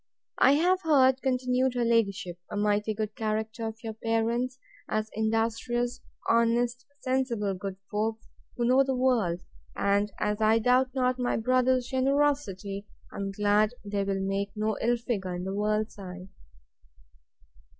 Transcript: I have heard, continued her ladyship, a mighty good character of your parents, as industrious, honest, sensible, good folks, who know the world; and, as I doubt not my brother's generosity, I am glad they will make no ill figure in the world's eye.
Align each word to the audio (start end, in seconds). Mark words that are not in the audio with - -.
I 0.39 0.53
have 0.53 0.81
heard, 0.81 1.21
continued 1.21 1.75
her 1.75 1.85
ladyship, 1.85 2.39
a 2.49 2.57
mighty 2.57 2.91
good 2.95 3.15
character 3.15 3.67
of 3.67 3.83
your 3.83 3.93
parents, 3.93 4.57
as 4.89 5.11
industrious, 5.13 6.01
honest, 6.27 6.87
sensible, 7.01 7.53
good 7.53 7.75
folks, 7.91 8.27
who 8.57 8.65
know 8.65 8.83
the 8.83 8.95
world; 8.95 9.41
and, 9.75 10.11
as 10.19 10.41
I 10.41 10.57
doubt 10.57 10.95
not 10.95 11.19
my 11.19 11.37
brother's 11.37 11.85
generosity, 11.85 12.87
I 13.13 13.17
am 13.17 13.29
glad 13.29 13.75
they 13.85 14.03
will 14.03 14.25
make 14.27 14.49
no 14.55 14.75
ill 14.81 14.97
figure 14.97 15.35
in 15.35 15.43
the 15.43 15.53
world's 15.53 15.99
eye. 15.99 16.29